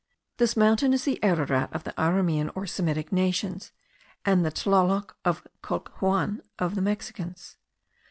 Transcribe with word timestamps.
This 0.37 0.57
mountain 0.57 0.93
is 0.95 1.03
the 1.03 1.23
Ararat 1.23 1.71
of 1.73 1.83
the 1.83 1.91
Aramean 1.93 2.49
or 2.55 2.65
Semitic 2.65 3.11
nations, 3.11 3.71
and 4.25 4.43
the 4.43 4.49
Tlaloc 4.49 5.13
or 5.23 5.37
Colhuacan 5.61 6.41
of 6.57 6.73
the 6.73 6.81
Mexicans. 6.81 7.57